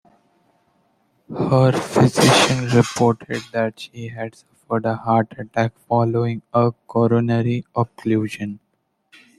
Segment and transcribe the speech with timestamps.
[1.29, 8.57] Her physician reported that she had suffered a heart attack following a coronary occlusion.